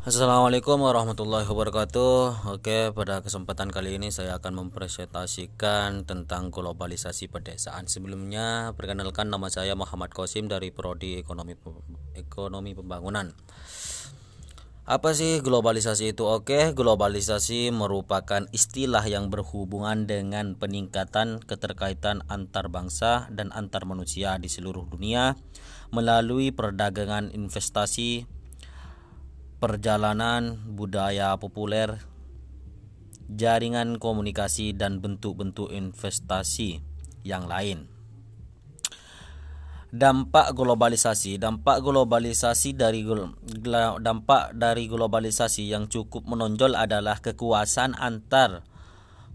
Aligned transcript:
Assalamualaikum 0.00 0.80
warahmatullahi 0.80 1.44
wabarakatuh. 1.44 2.48
Oke, 2.56 2.88
pada 2.96 3.20
kesempatan 3.20 3.68
kali 3.68 4.00
ini 4.00 4.08
saya 4.08 4.40
akan 4.40 4.64
mempresentasikan 4.64 6.08
tentang 6.08 6.48
globalisasi 6.48 7.28
pedesaan. 7.28 7.84
Sebelumnya, 7.84 8.72
perkenalkan 8.80 9.28
nama 9.28 9.52
saya 9.52 9.76
Muhammad 9.76 10.16
Kosim 10.16 10.48
dari 10.48 10.72
Prodi 10.72 11.20
Ekonomi 11.20 11.52
Ekonomi 12.16 12.72
Pembangunan. 12.72 13.36
Apa 14.88 15.12
sih 15.12 15.44
globalisasi 15.44 16.16
itu? 16.16 16.24
Oke, 16.24 16.72
globalisasi 16.72 17.68
merupakan 17.68 18.48
istilah 18.56 19.04
yang 19.04 19.28
berhubungan 19.28 20.08
dengan 20.08 20.56
peningkatan 20.56 21.44
keterkaitan 21.44 22.24
antar 22.32 22.72
bangsa 22.72 23.28
dan 23.28 23.52
antar 23.52 23.84
manusia 23.84 24.40
di 24.40 24.48
seluruh 24.48 24.88
dunia 24.88 25.36
melalui 25.92 26.56
perdagangan 26.56 27.36
investasi 27.36 28.39
perjalanan, 29.60 30.56
budaya 30.64 31.36
populer, 31.36 32.00
jaringan 33.28 34.00
komunikasi, 34.00 34.72
dan 34.72 35.04
bentuk-bentuk 35.04 35.68
investasi 35.68 36.80
yang 37.22 37.44
lain. 37.44 37.86
Dampak 39.90 40.54
globalisasi, 40.54 41.36
dampak 41.36 41.82
globalisasi 41.82 42.78
dari 42.78 43.04
dampak 44.00 44.54
dari 44.54 44.86
globalisasi 44.86 45.66
yang 45.66 45.90
cukup 45.90 46.24
menonjol 46.24 46.78
adalah 46.78 47.18
kekuasaan 47.18 47.98
antar 47.98 48.62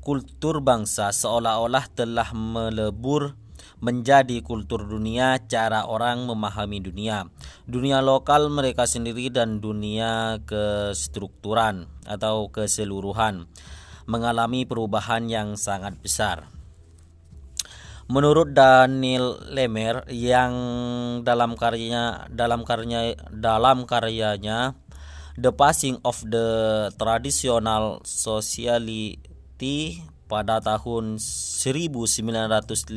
kultur 0.06 0.62
bangsa 0.62 1.12
seolah-olah 1.12 1.92
telah 1.92 2.30
melebur 2.32 3.36
menjadi 3.84 4.40
kultur 4.42 4.88
dunia 4.88 5.42
cara 5.46 5.86
orang 5.86 6.26
memahami 6.26 6.82
dunia. 6.82 7.28
Dunia 7.68 8.00
lokal 8.00 8.48
mereka 8.50 8.88
sendiri 8.88 9.30
dan 9.30 9.62
dunia 9.62 10.42
kestrukturan 10.48 11.90
atau 12.08 12.50
keseluruhan 12.50 13.50
mengalami 14.06 14.64
perubahan 14.64 15.26
yang 15.28 15.58
sangat 15.58 15.98
besar. 16.00 16.50
Menurut 18.06 18.54
Daniel 18.54 19.42
Lemer 19.50 20.06
yang 20.14 20.54
dalam 21.26 21.58
karyanya 21.58 22.30
dalam 22.30 22.62
karyanya 22.62 23.18
dalam 23.34 23.90
karyanya 23.90 24.78
The 25.42 25.50
Passing 25.50 26.06
of 26.06 26.22
the 26.22 26.48
Traditional 27.02 28.06
Sociality 28.06 29.26
pada 30.30 30.62
tahun 30.62 31.18
1958 31.66 32.94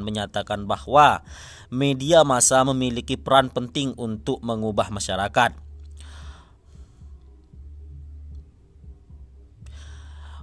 menyatakan 0.00 0.64
bahwa 0.64 1.20
media 1.68 2.24
massa 2.24 2.64
memiliki 2.64 3.20
peran 3.20 3.52
penting 3.52 3.92
untuk 4.00 4.40
mengubah 4.40 4.88
masyarakat. 4.88 5.52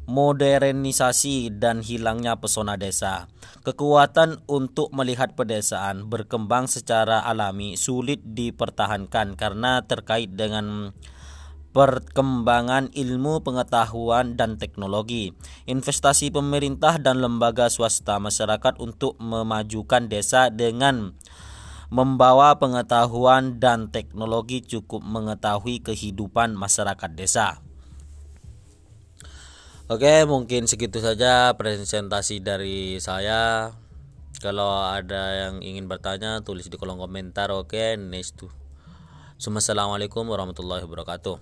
Modernisasi 0.08 1.52
dan 1.58 1.84
hilangnya 1.84 2.40
pesona 2.40 2.80
desa. 2.80 3.28
Kekuatan 3.68 4.40
untuk 4.48 4.88
melihat 4.96 5.36
pedesaan 5.36 6.08
berkembang 6.08 6.72
secara 6.72 7.28
alami 7.28 7.76
sulit 7.76 8.24
dipertahankan 8.24 9.36
karena 9.36 9.84
terkait 9.84 10.31
dengan 10.31 10.96
perkembangan 11.78 12.89
ilmu 12.89 13.45
pengetahuan 13.45 14.33
dan 14.33 14.58
teknologi, 14.58 15.38
investasi 15.70 16.34
pemerintah 16.34 16.97
dan 16.97 17.22
lembaga 17.22 17.69
swasta 17.69 18.17
masyarakat 18.17 18.81
untuk 18.81 19.14
memajukan 19.22 20.09
desa 20.09 20.50
dengan 20.50 21.14
membawa 21.94 22.58
pengetahuan 22.58 23.61
dan 23.61 23.94
teknologi 23.94 24.66
cukup 24.66 25.06
mengetahui 25.06 25.86
kehidupan 25.86 26.58
masyarakat 26.58 27.14
desa. 27.14 27.61
Oke, 29.86 30.25
mungkin 30.25 30.66
segitu 30.66 30.97
saja 30.97 31.53
presentasi 31.53 32.41
dari 32.41 32.97
saya. 32.97 33.69
Kalau 34.41 34.81
ada 34.81 35.46
yang 35.46 35.62
ingin 35.62 35.85
bertanya, 35.85 36.41
tulis 36.41 36.73
di 36.73 36.73
kolom 36.73 36.97
komentar. 36.97 37.53
Oke, 37.53 38.02
next 38.02 38.41
to. 38.41 38.50
Assalamualaikum 39.38 40.25
warahmatullahi 40.25 40.81
wabarakatuh. 40.81 41.35